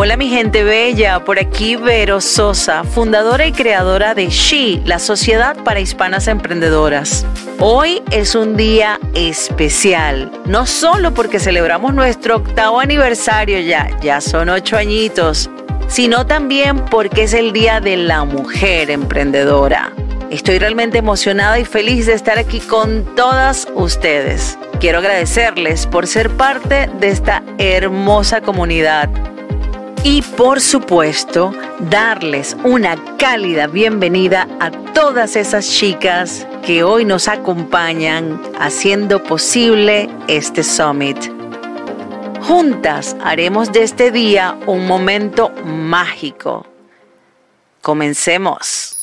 [0.00, 5.56] Hola mi gente bella, por aquí Vero Sosa, fundadora y creadora de She, la Sociedad
[5.64, 7.26] para Hispanas Emprendedoras.
[7.58, 14.50] Hoy es un día especial, no solo porque celebramos nuestro octavo aniversario ya, ya son
[14.50, 15.50] ocho añitos,
[15.88, 19.92] sino también porque es el Día de la Mujer Emprendedora.
[20.30, 24.60] Estoy realmente emocionada y feliz de estar aquí con todas ustedes.
[24.78, 29.10] Quiero agradecerles por ser parte de esta hermosa comunidad
[30.04, 38.40] y por supuesto darles una cálida bienvenida a todas esas chicas que hoy nos acompañan
[38.58, 41.16] haciendo posible este summit.
[42.42, 46.66] Juntas haremos de este día un momento mágico.
[47.82, 48.97] Comencemos.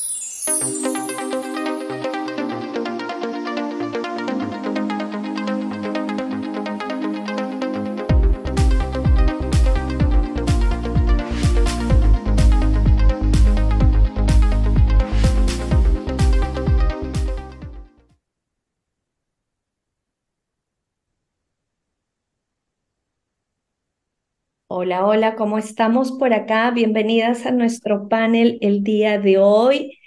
[24.78, 26.70] Hola, hola, ¿cómo estamos por acá?
[26.70, 29.98] Bienvenidas a nuestro panel el día de hoy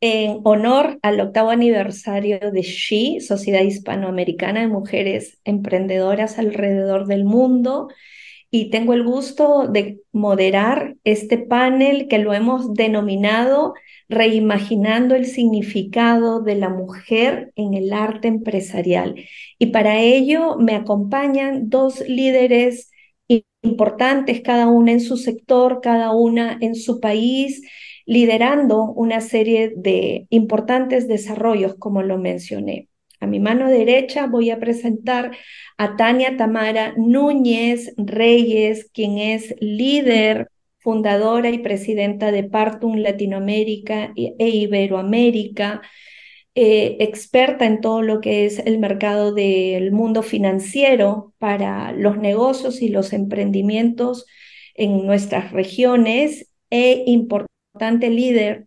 [0.00, 7.88] en honor al octavo aniversario de SHE, Sociedad Hispanoamericana de Mujeres Emprendedoras alrededor del mundo.
[8.48, 13.74] Y tengo el gusto de moderar este panel que lo hemos denominado
[14.08, 19.16] Reimaginando el significado de la mujer en el arte empresarial.
[19.58, 22.91] Y para ello me acompañan dos líderes
[23.62, 27.62] importantes, cada una en su sector, cada una en su país,
[28.04, 32.88] liderando una serie de importantes desarrollos, como lo mencioné.
[33.20, 35.30] A mi mano derecha voy a presentar
[35.78, 44.48] a Tania Tamara Núñez Reyes, quien es líder, fundadora y presidenta de Partum Latinoamérica e
[44.48, 45.82] Iberoamérica,
[46.54, 52.82] eh, experta en todo lo que es el mercado del mundo financiero para los negocios
[52.82, 54.26] y los emprendimientos
[54.74, 58.66] en nuestras regiones e importante líder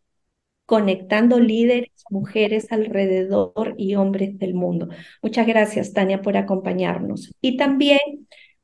[0.66, 4.90] conectando líderes, mujeres alrededor y hombres del mundo.
[5.22, 7.32] Muchas gracias, Tania, por acompañarnos.
[7.42, 8.00] Y también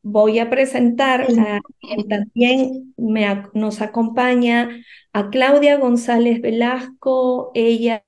[0.01, 7.51] voy a presentar a quien también me, nos acompaña, a Claudia González Velasco.
[7.53, 8.03] Ella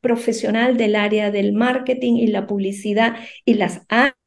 [0.00, 3.82] profesional del área del marketing y la publicidad y las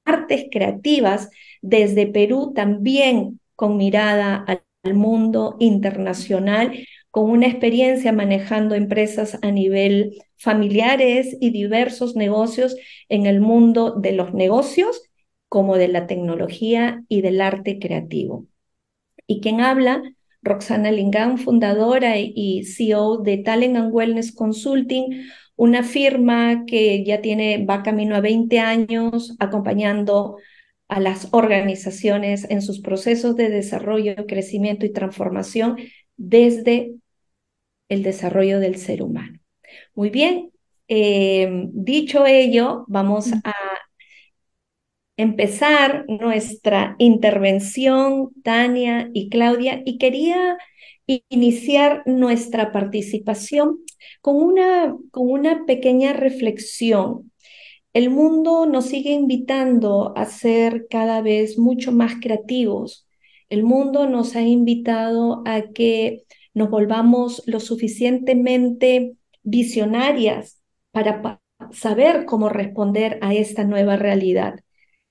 [0.05, 1.29] artes creativas
[1.61, 4.45] desde Perú también con mirada
[4.83, 6.73] al mundo internacional,
[7.11, 12.75] con una experiencia manejando empresas a nivel familiares y diversos negocios
[13.09, 15.03] en el mundo de los negocios
[15.49, 18.47] como de la tecnología y del arte creativo.
[19.27, 20.03] Y quien habla
[20.41, 25.23] Roxana Lingán, fundadora y CEO de Talent and Wellness Consulting,
[25.55, 30.37] una firma que ya tiene, va camino a 20 años acompañando
[30.87, 35.77] a las organizaciones en sus procesos de desarrollo, crecimiento y transformación
[36.17, 36.95] desde
[37.87, 39.39] el desarrollo del ser humano.
[39.93, 40.51] Muy bien,
[40.87, 43.53] eh, dicho ello, vamos a
[45.21, 50.57] empezar nuestra intervención, Tania y Claudia, y quería
[51.29, 53.79] iniciar nuestra participación
[54.21, 57.31] con una, con una pequeña reflexión.
[57.93, 63.07] El mundo nos sigue invitando a ser cada vez mucho más creativos.
[63.49, 70.61] El mundo nos ha invitado a que nos volvamos lo suficientemente visionarias
[70.91, 74.55] para saber cómo responder a esta nueva realidad.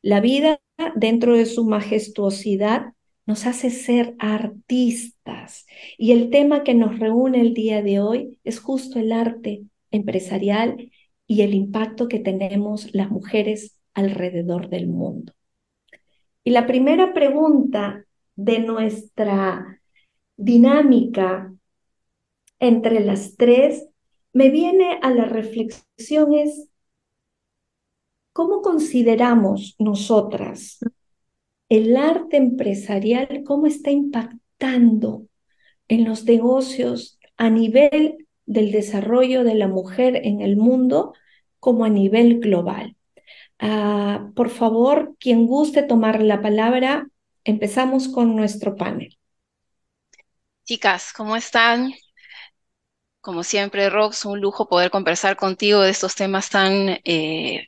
[0.02, 0.60] La vida
[0.96, 2.94] dentro de su majestuosidad
[3.26, 5.66] nos hace ser artistas
[5.98, 10.90] y el tema que nos reúne el día de hoy es justo el arte empresarial
[11.26, 15.34] y el impacto que tenemos las mujeres alrededor del mundo.
[16.44, 18.06] Y la primera pregunta
[18.36, 19.82] de nuestra
[20.36, 21.52] dinámica
[22.58, 23.86] entre las tres
[24.32, 26.69] me viene a la reflexión es
[28.32, 30.78] ¿Cómo consideramos nosotras
[31.68, 35.26] el arte empresarial, cómo está impactando
[35.88, 41.14] en los negocios a nivel del desarrollo de la mujer en el mundo
[41.58, 42.96] como a nivel global?
[43.58, 47.08] Ah, por favor, quien guste tomar la palabra,
[47.44, 49.18] empezamos con nuestro panel.
[50.64, 51.92] Chicas, ¿cómo están?
[53.20, 57.66] Como siempre, Rox, un lujo poder conversar contigo de estos temas tan eh,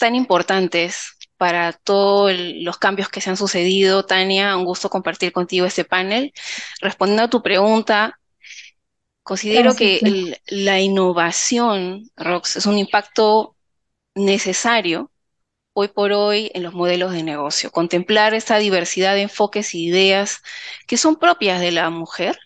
[0.00, 4.04] tan importantes para todos los cambios que se han sucedido.
[4.04, 6.32] Tania, un gusto compartir contigo este panel.
[6.80, 8.18] Respondiendo a tu pregunta,
[9.22, 13.56] considero que la innovación, Rox, es un impacto
[14.14, 15.12] necesario
[15.72, 17.70] hoy por hoy en los modelos de negocio.
[17.70, 20.42] Contemplar esta diversidad de enfoques e ideas
[20.86, 22.38] que son propias de la mujer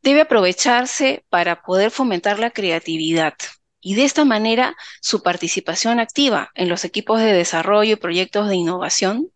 [0.00, 3.34] debe aprovecharse para poder fomentar la creatividad
[3.80, 8.56] y de esta manera su participación activa en los equipos de desarrollo y proyectos de
[8.56, 9.30] innovación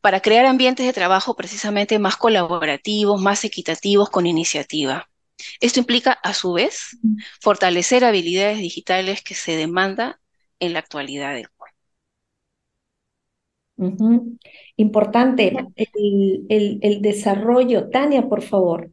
[0.00, 5.08] para crear ambientes de trabajo precisamente más colaborativos, más equitativos con iniciativa.
[5.60, 6.98] Esto implica, a su vez,
[7.40, 10.20] fortalecer habilidades digitales que se demanda
[10.58, 11.48] en la actualidad del
[14.76, 17.88] Importante el, desarrollo.
[17.88, 18.90] Tania, por favor.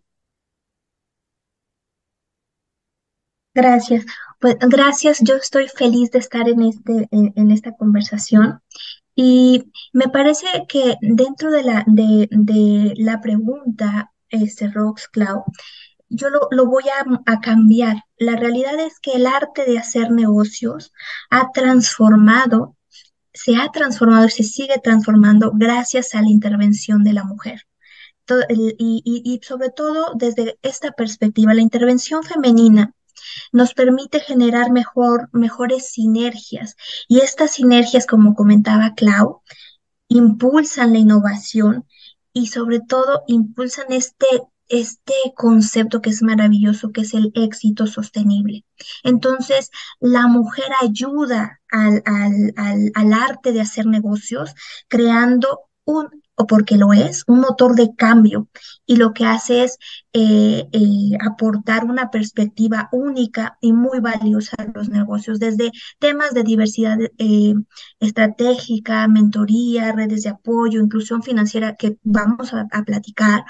[3.57, 4.05] Gracias.
[4.39, 8.61] Pues gracias, yo estoy feliz de estar en, este, en, esta conversación
[9.15, 15.41] y me parece que dentro de la, de, de la pregunta, este, Rox Cloud,
[16.07, 18.03] yo lo, lo voy a, a, cambiar.
[18.17, 20.93] La realidad es que el arte de hacer negocios
[21.31, 22.75] ha transformado
[23.33, 27.67] se ha transformado y se sigue transformando gracias a la intervención de la mujer.
[28.77, 32.93] y, sobre todo desde esta perspectiva, la intervención femenina
[33.51, 36.75] nos permite generar mejor, mejores sinergias
[37.07, 39.41] y estas sinergias, como comentaba Clau,
[40.07, 41.85] impulsan la innovación
[42.33, 44.27] y sobre todo impulsan este
[44.69, 48.65] este concepto que es maravilloso, que es el éxito sostenible.
[49.03, 54.53] Entonces, la mujer ayuda al, al, arte de hacer negocios
[54.87, 58.47] creando un o porque lo es, un motor de cambio
[58.85, 59.79] y lo que hace es
[60.13, 66.43] eh, eh, aportar una perspectiva única y muy valiosa a los negocios, desde temas de
[66.43, 67.55] diversidad eh,
[67.99, 73.43] estratégica, mentoría, redes de apoyo, inclusión financiera que vamos a platicar,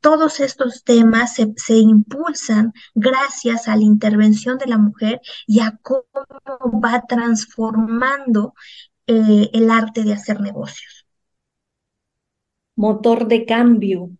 [0.00, 6.02] todos estos temas se, impulsan gracias a la intervención de la mujer y a cómo
[6.82, 8.54] va transformando
[9.06, 10.99] el arte de hacer negocios.
[12.80, 14.10] Motor de cambio.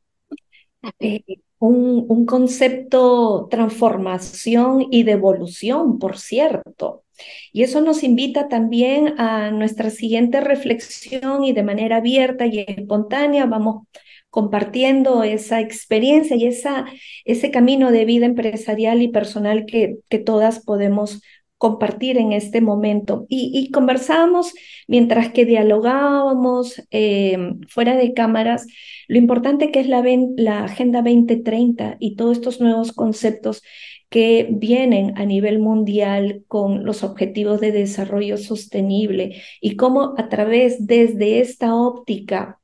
[0.98, 1.24] Eh,
[1.58, 7.04] un, un, concepto transformación y devolución, por cierto.
[7.52, 13.46] Y eso nos invita también a nuestra siguiente reflexión y de manera abierta y espontánea
[13.46, 13.86] vamos
[14.28, 16.84] compartiendo esa experiencia y esa,
[17.24, 21.22] ese camino de vida empresarial y personal que, que todas podemos
[21.60, 23.26] compartir en este momento.
[23.28, 24.54] Y, y conversábamos
[24.88, 28.66] mientras que dialogábamos em, fuera de cámaras
[29.08, 30.02] lo importante que es la,
[30.38, 33.62] la Agenda 2030 y todos estos nuevos conceptos
[34.08, 40.86] que vienen a nivel mundial con los objetivos de desarrollo sostenible y cómo a través
[40.86, 42.58] desde esta óptica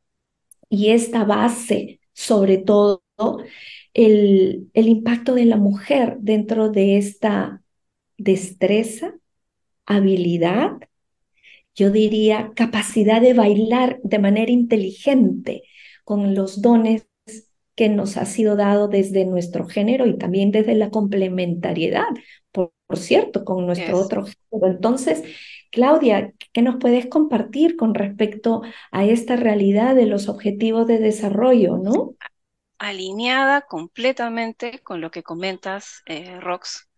[0.70, 3.02] y esta base, sobre todo,
[3.92, 7.62] el, el impacto de la mujer dentro de esta
[8.16, 9.14] destreza,
[9.86, 10.72] habilidad,
[11.74, 15.64] yo diría capacidad de bailar de manera inteligente
[16.04, 17.06] con los dones
[17.74, 22.06] que nos ha sido dado desde nuestro género y también desde la complementariedad,
[22.50, 24.74] por, cierto, con nuestro otro género.
[24.74, 25.22] Entonces,
[25.70, 31.76] Claudia, ¿qué nos puedes compartir con respecto a esta realidad de los objetivos de desarrollo,
[31.76, 32.14] no?
[32.78, 36.88] Alineada completamente con lo que comentas, eh, Rox.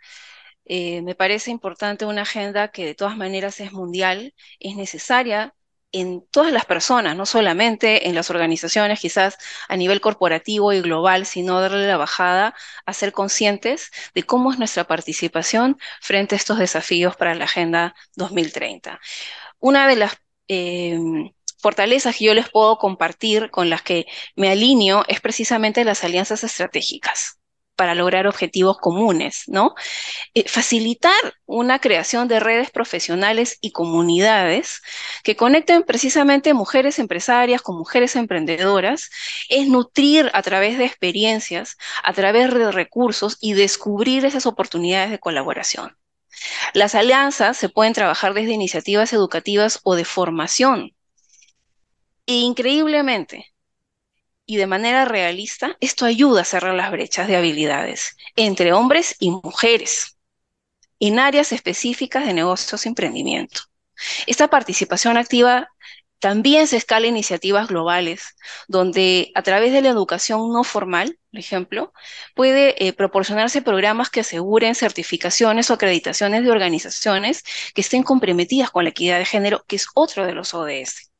[0.68, 5.54] Eh, me parece importante una agenda que de todas maneras es mundial, es necesaria
[5.92, 11.24] en todas las personas, no solamente en las organizaciones, quizás a nivel corporativo y global,
[11.26, 16.58] sino darle la bajada a ser conscientes de cómo es nuestra participación frente a estos
[16.58, 19.00] desafíos para la Agenda 2030.
[19.60, 24.06] Una de las em, fortalezas que yo les puedo compartir con las que
[24.36, 27.38] me alineo es precisamente las alianzas estratégicas
[27.78, 29.76] para lograr objetivos comunes, ¿no?
[30.34, 31.14] Eh, facilitar
[31.46, 34.82] una creación de redes profesionales y comunidades
[35.22, 39.10] que conecten precisamente mujeres empresarias con mujeres emprendedoras,
[39.48, 45.20] es nutrir a través de experiencias, a través de recursos y descubrir esas oportunidades de
[45.20, 45.96] colaboración.
[46.74, 50.96] Las alianzas se pueden trabajar desde iniciativas educativas o de formación.
[52.26, 53.52] E increíblemente,
[54.48, 59.30] y de manera realista, esto ayuda a cerrar las brechas de habilidades entre hombres y
[59.30, 60.16] mujeres
[60.98, 63.60] en áreas específicas de negocios y emprendimiento.
[64.26, 65.68] Esta participación activa
[66.18, 68.36] también se escala iniciativas globales,
[68.68, 71.92] donde a través de la educación no formal, por ejemplo,
[72.34, 78.84] puede eh, proporcionarse programas que aseguren certificaciones o acreditaciones de organizaciones que estén comprometidas con
[78.84, 81.12] la equidad de género, que es otro de los ODS.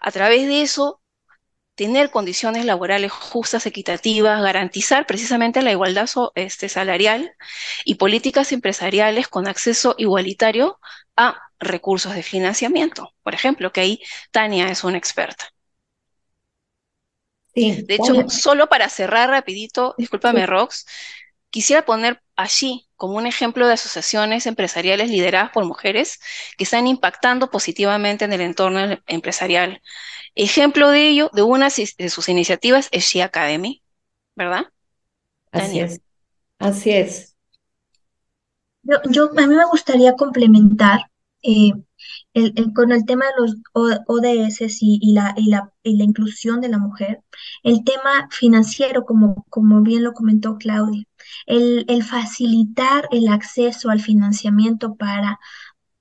[0.00, 0.99] A través de eso,
[1.80, 7.32] tener condiciones laborales justas, equitativas, garantizar precisamente la igualdad este, salarial
[7.86, 10.78] y políticas empresariales con acceso igualitario
[11.16, 13.14] a recursos de financiamiento.
[13.22, 15.46] Por ejemplo, que ahí Tania es una experta.
[17.54, 20.84] Sí, de hecho, solo para cerrar rapidito, discúlpame Rox,
[21.48, 26.20] quisiera poner allí como un ejemplo de asociaciones empresariales lideradas por mujeres
[26.58, 29.80] que están impactando positivamente en el entorno empresarial.
[30.34, 33.82] Ejemplo de ello, de una de sus iniciativas es She Academy,
[34.36, 34.66] ¿verdad?
[35.50, 36.02] Así es.
[36.58, 37.36] Así es.
[38.82, 41.00] Yo, a mí me gustaría complementar
[41.42, 41.72] eh,
[42.74, 43.56] con el tema de los
[44.06, 47.22] ODS y, la, y, la, y, la, inclusión de la mujer,
[47.62, 51.04] el tema financiero, como, como bien lo comentó Claudia,
[51.46, 55.38] el, el facilitar el acceso al financiamiento para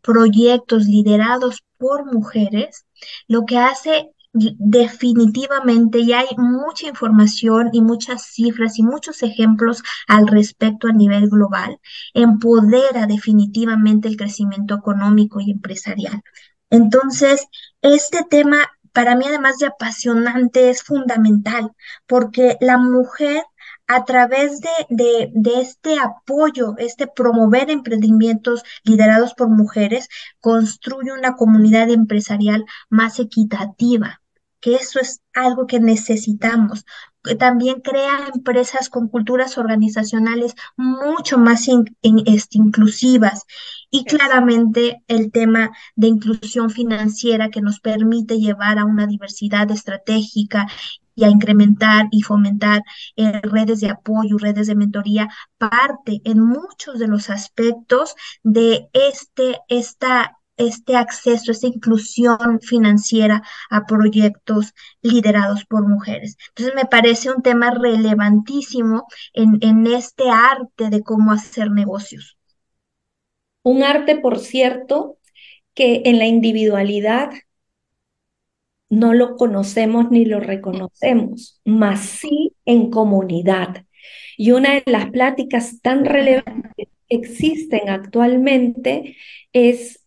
[0.01, 2.85] proyectos liderados por mujeres,
[3.27, 10.27] lo que hace definitivamente ya hay mucha información y muchas cifras y muchos ejemplos al
[10.27, 11.79] respecto a nivel global.
[12.13, 16.21] Empodera definitivamente el crecimiento económico y empresarial.
[16.69, 17.47] Entonces,
[17.81, 18.57] este tema
[18.93, 21.71] para mí además de apasionante es fundamental
[22.07, 23.43] porque la mujer
[23.89, 31.89] a través de, de, este apoyo, este promover emprendimientos liderados por mujeres, construye una comunidad
[31.89, 34.21] empresarial más equitativa,
[34.59, 36.85] que eso es algo que necesitamos.
[37.39, 43.43] También crea empresas con culturas organizacionales mucho más este, inclusivas
[43.89, 50.67] y claramente el tema de inclusión financiera que nos permite llevar a una diversidad estratégica
[51.19, 52.81] y a incrementar y fomentar
[53.15, 59.59] eh, redes de apoyo, redes de mentoría, parte en muchos de los aspectos de este,
[59.67, 66.37] esta, este acceso, esta inclusión financiera a proyectos liderados por mujeres.
[66.49, 72.37] Entonces me parece un tema relevantísimo en, en este arte de cómo hacer negocios.
[73.63, 75.17] Un arte, por cierto,
[75.73, 77.31] que en la individualidad
[78.89, 83.85] no lo conocemos ni lo reconocemos, mas sí en comunidad.
[84.37, 89.15] Y una de las pláticas tan relevantes que existen actualmente
[89.53, 90.05] es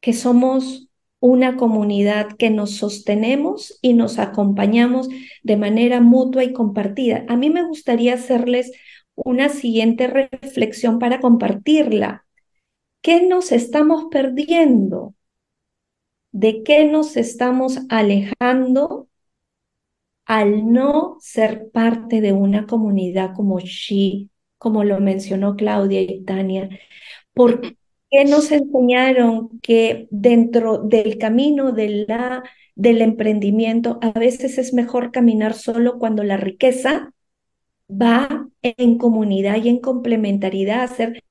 [0.00, 0.88] que somos
[1.20, 5.08] una comunidad que nos sostenemos y nos acompañamos
[5.42, 7.24] de manera mutua y compartida.
[7.28, 8.72] A mí me gustaría hacerles
[9.14, 12.24] una siguiente reflexión para compartirla.
[13.02, 15.14] ¿Qué nos estamos perdiendo
[16.32, 19.08] de qué nos estamos alejando
[20.26, 26.68] al no ser parte de una comunidad como She, como lo mencionó Claudia y Tania.
[27.34, 27.60] ¿Por
[28.10, 32.44] qué nos enseñaron que dentro del camino de la,
[32.76, 37.12] del emprendimiento a veces es mejor caminar solo cuando la riqueza
[37.90, 41.22] va en comunidad y en complementariedad a ser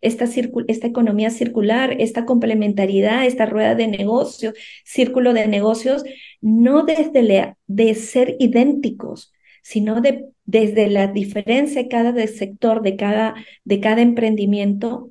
[0.00, 0.26] esta,
[0.68, 4.52] esta economía circular, esta complementariedad, esta rueda de negocio,
[4.84, 6.04] círculo de negocios,
[6.40, 9.32] no desde de ser idénticos,
[9.62, 15.10] sino de, desde la diferencia de cada sector, de cada, de cada emprendimiento,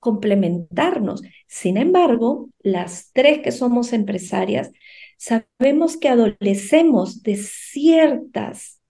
[0.00, 1.22] complementarnos.
[1.46, 4.72] Sin embargo, las tres que somos empresarias,
[5.16, 8.80] sabemos que adolecemos de ciertas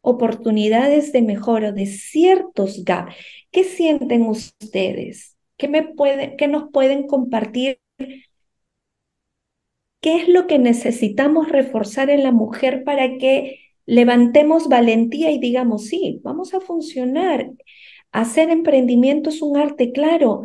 [0.00, 3.16] oportunidades de mejora, de ciertos gaps.
[3.54, 5.36] ¿Qué sienten ustedes?
[5.56, 5.94] ¿Qué, me
[6.36, 7.78] qué nos pueden compartir?
[10.00, 15.86] ¿Qué es lo que necesitamos reforzar en la mujer para que levantemos valentía y digamos,
[15.86, 17.50] sí, vamos a funcionar?
[18.12, 20.42] Hacer emprendimiento es un arte, claro,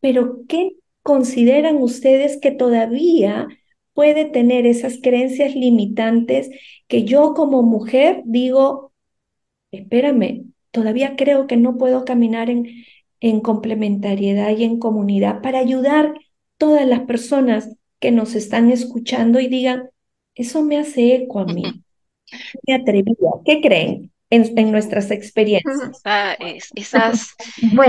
[0.00, 3.48] pero ¿qué consideran ustedes que todavía
[3.94, 6.50] puede tener esas creencias limitantes
[6.88, 8.92] que yo como mujer digo,
[9.72, 12.84] espérame, todavía creo que no puedo caminar en,
[13.20, 16.14] en complementariedad y en comunidad para ayudar
[16.56, 17.70] todas las personas
[18.00, 19.90] que nos están escuchando y digan,
[20.34, 21.82] eso me hace eco a mí.
[22.66, 23.14] Me atrevía.
[23.44, 24.12] ¿Qué creen?
[24.30, 26.02] En, nuestras experiencias.
[26.74, 27.34] esas,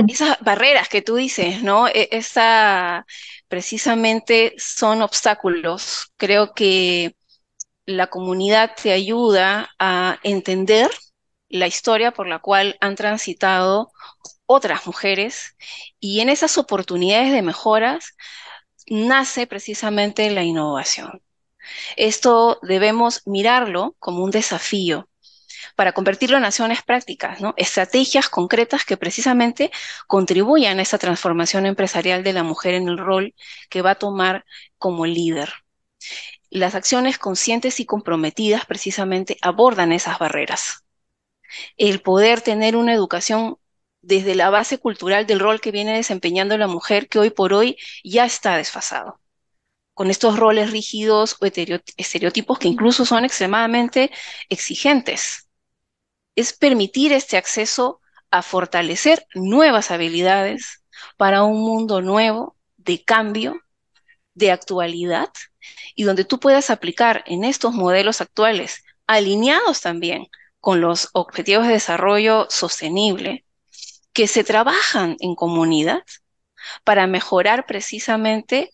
[0.07, 1.87] esas barreras que tú dices, ¿no?
[1.87, 3.05] E, esa
[3.49, 6.13] precisamente son obstáculos.
[6.15, 7.15] Creo que
[7.85, 10.89] la comunidad te ayuda a entender
[11.49, 13.91] la historia por la cual han transitado
[14.45, 15.55] otras mujeres
[15.99, 18.15] y en esas oportunidades de mejoras
[18.87, 21.21] nace precisamente la innovación.
[21.97, 25.09] Esto debemos mirarlo como un desafío
[25.75, 27.53] para convertirlo en acciones prácticas, ¿no?
[27.57, 29.71] estrategias concretas que precisamente
[30.07, 33.35] contribuyan a esa transformación empresarial de la mujer en el rol
[33.69, 34.45] que va a tomar
[34.77, 35.53] como líder.
[36.49, 40.83] Las acciones conscientes y comprometidas precisamente abordan esas barreras.
[41.77, 43.57] El poder tener una educación
[44.01, 47.77] desde la base cultural del rol que viene desempeñando la mujer, que hoy por hoy
[48.03, 49.19] ya está desfasado.
[49.93, 54.11] Con estos roles rígidos o estereotipos que incluso son extremadamente
[54.47, 55.49] exigentes.
[56.35, 57.99] Es permitir este acceso
[58.31, 60.83] a fortalecer nuevas habilidades
[61.17, 63.61] para un mundo nuevo de cambio,
[64.33, 65.29] de actualidad,
[65.95, 70.27] y donde tú puedas aplicar en estos modelos actuales, alineados también
[70.59, 73.45] con los objetivos de desarrollo sostenible,
[74.13, 76.03] que se trabajan en comunidad
[76.83, 78.71] para mejorar precisamente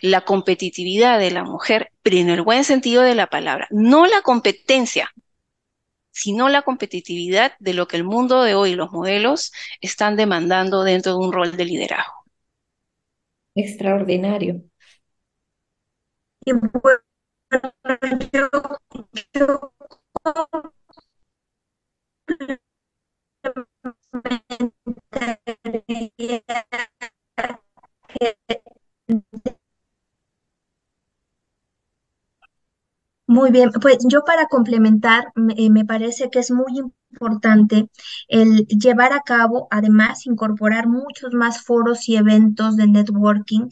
[0.00, 4.22] la competitividad de la mujer, pero en el buen sentido de la palabra, no la
[4.22, 5.12] competencia,
[6.10, 11.12] sino la competitividad de lo que el mundo de hoy, los modelos, están demandando dentro
[11.12, 12.24] de un rol de liderazgo.
[13.54, 14.62] Extraordinario.
[33.26, 36.72] Muy bien, pues yo para complementar, me, me parece que es muy
[37.12, 37.90] importante
[38.28, 43.68] el llevar a cabo, además, incorporar muchos más foros y eventos de networking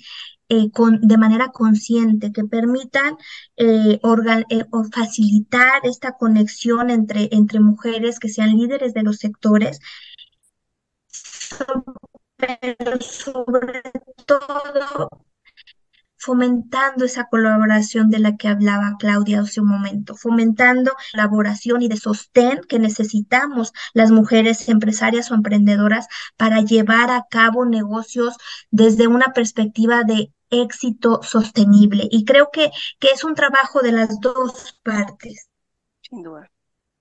[0.48, 3.16] eh, con, de manera consciente, que permitan
[3.56, 4.00] eh,
[4.50, 9.80] eh, facilitar esta conexión entre, entre mujeres que sean líderes de los sectores,
[12.36, 13.82] pero sobre
[14.26, 15.08] todo
[16.26, 21.96] fomentando esa colaboración de la que hablaba Claudia hace un momento, fomentando colaboración y de
[21.96, 28.34] sostén que necesitamos las mujeres empresarias o emprendedoras para llevar a cabo negocios
[28.72, 32.08] desde una perspectiva de éxito sostenible.
[32.10, 35.48] Y creo que, que es un trabajo de las dos partes.
[36.02, 36.50] Sin duda.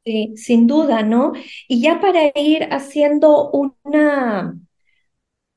[0.06, 1.34] Sí, sin duda, ¿no?
[1.68, 4.56] Y ya para ir haciendo una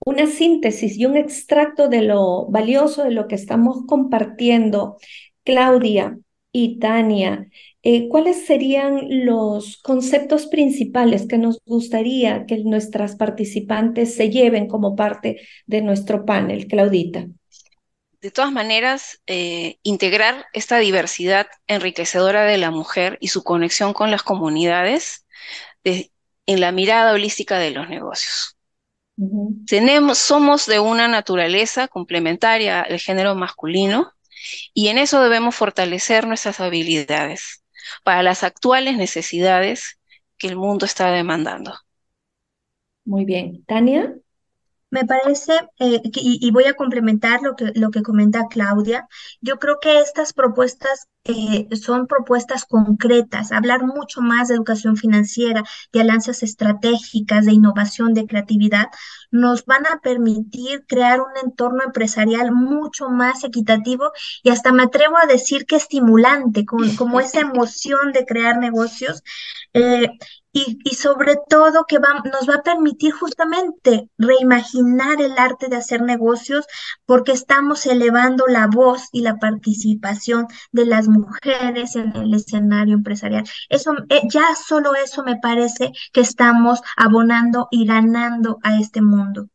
[0.08, 4.96] una síntesis y un extracto de lo valioso de lo que estamos compartiendo,
[5.44, 6.18] Claudia
[6.50, 7.46] y Tania,
[7.82, 14.96] eh, ¿cuáles serían los conceptos principales que nos gustaría que nuestras participantes se lleven como
[14.96, 17.26] parte de nuestro panel, Claudita?
[18.22, 24.10] De todas maneras, eh, integrar esta diversidad enriquecedora de la mujer y su conexión con
[24.10, 25.26] las comunidades
[25.84, 28.57] en la mirada holística de los negocios.
[29.66, 34.12] Tenemos, somos de una naturaleza complementaria al género masculino
[34.72, 37.64] y en eso debemos fortalecer nuestras habilidades
[38.04, 39.98] para las actuales necesidades
[40.36, 41.74] que el mundo está demandando.
[43.04, 43.64] Muy bien.
[43.66, 44.14] Tania.
[44.90, 49.06] Me parece, eh, y, voy a complementar lo que, lo que comenta Claudia,
[49.42, 55.62] yo creo que estas propuestas eh, son propuestas concretas, hablar mucho más de educación financiera,
[55.92, 58.86] de alianzas estratégicas, de innovación, de creatividad,
[59.30, 64.10] nos van a permitir crear un entorno empresarial mucho más equitativo
[64.42, 69.22] y hasta me atrevo a decir que estimulante, con, como esa emoción de crear negocios.
[69.74, 70.08] Eh,
[70.52, 76.66] y, sobre todo que nos va a permitir justamente reimaginar el arte de hacer negocios
[77.06, 83.44] porque estamos elevando la voz y la participación de las mujeres en el escenario empresarial.
[83.68, 89.48] Eso, eh, ya solo eso me parece que estamos abonando y ganando a este mundo.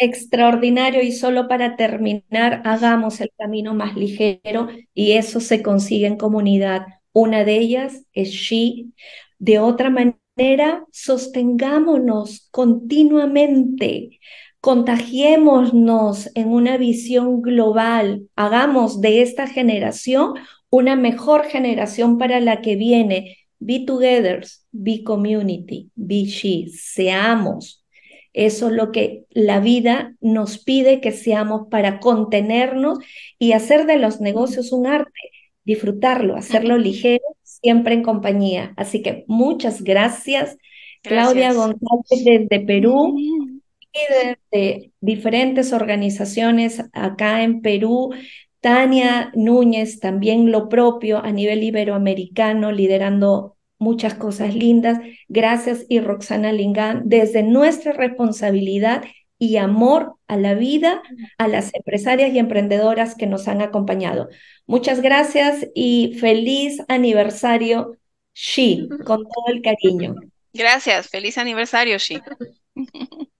[0.00, 6.16] Extraordinario y solo para terminar, hagamos el camino más ligero y eso se consigue en
[6.16, 6.86] comunidad.
[7.12, 8.92] Una de ellas es She.
[9.38, 14.18] De otra manera, sostengámonos continuamente,
[14.60, 20.34] contagiémonos en una visión global, hagamos de esta generación
[20.70, 23.38] una mejor generación para la que viene.
[23.60, 27.84] Be together, be community, be she, seamos.
[28.32, 32.98] Eso es lo que la vida nos pide que seamos para contenernos
[33.38, 35.18] y hacer de los negocios un arte,
[35.64, 37.24] disfrutarlo, hacerlo ligero
[37.60, 38.72] siempre en compañía.
[38.76, 40.56] Así que muchas gracias,
[41.02, 48.10] Claudia González desde Perú y desde diferentes organizaciones acá en Perú.
[48.60, 54.98] Tania Núñez también lo propio a nivel iberoamericano, liderando muchas cosas lindas.
[55.28, 59.04] Gracias y Roxana Lingán, desde nuestra responsabilidad
[59.38, 61.02] y amor a la vida
[61.38, 64.28] a las empresarias y emprendedoras que nos han acompañado.
[64.66, 67.96] Muchas gracias y feliz aniversario,
[68.34, 70.14] Shi, con todo el cariño.
[70.52, 72.20] Gracias, feliz aniversario, Shi.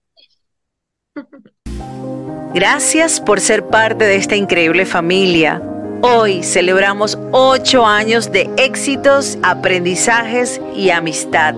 [2.54, 5.62] Gracias por ser parte de esta increíble familia.
[6.00, 11.56] Hoy celebramos ocho años de éxitos, aprendizajes y amistad.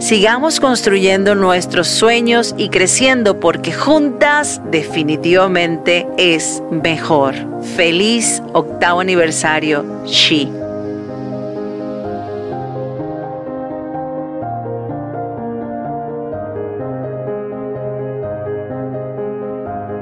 [0.00, 7.34] Sigamos construyendo nuestros sueños y creciendo porque juntas definitivamente es mejor.
[7.76, 10.64] Feliz octavo aniversario, She.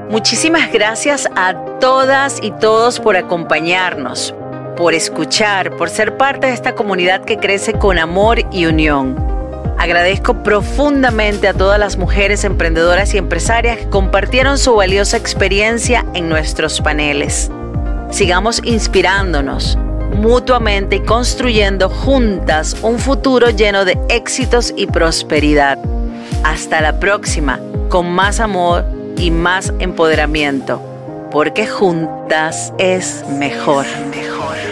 [0.09, 4.35] Muchísimas gracias a todas y todos por acompañarnos,
[4.77, 9.32] por escuchar, por ser parte de esta comunidad que crece con amor y unión.
[9.77, 16.29] Agradezco profundamente a todas las mujeres emprendedoras y empresarias que compartieron su valiosa experiencia en
[16.29, 17.51] nuestros paneles.
[18.09, 19.77] Sigamos inspirándonos
[20.13, 25.77] mutuamente y construyendo juntas un futuro lleno de éxitos y prosperidad.
[26.43, 27.59] Hasta la próxima,
[27.89, 28.85] con más amor
[29.17, 30.81] y más empoderamiento,
[31.31, 34.62] porque juntas es mejor, mejor.